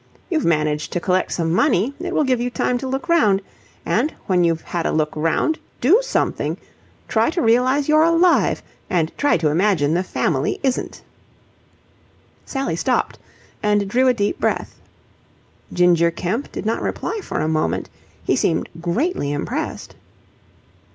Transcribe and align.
You've 0.31 0.45
managed 0.45 0.91
to 0.93 0.99
collect 0.99 1.31
some 1.31 1.53
money. 1.53 1.93
It 1.99 2.11
will 2.15 2.23
give 2.23 2.41
you 2.41 2.49
time 2.49 2.79
to 2.79 2.87
look 2.87 3.07
round. 3.07 3.39
And, 3.85 4.09
when 4.25 4.43
you've 4.43 4.63
had 4.63 4.87
a 4.87 4.91
look 4.91 5.15
round, 5.15 5.59
do 5.79 5.99
something! 6.01 6.57
Try 7.07 7.29
to 7.29 7.39
realize 7.39 7.87
you're 7.87 8.01
alive, 8.01 8.63
and 8.89 9.15
try 9.15 9.37
to 9.37 9.49
imagine 9.49 9.93
the 9.93 10.01
family 10.01 10.59
isn't!" 10.63 11.03
Sally 12.47 12.75
stopped 12.75 13.19
and 13.61 13.87
drew 13.87 14.07
a 14.07 14.13
deep 14.15 14.39
breath. 14.39 14.79
Ginger 15.71 16.09
Kemp 16.09 16.51
did 16.51 16.65
not 16.65 16.81
reply 16.81 17.19
for 17.21 17.39
a 17.39 17.47
moment. 17.47 17.87
He 18.23 18.35
seemed 18.35 18.69
greatly 18.81 19.31
impressed. 19.31 19.93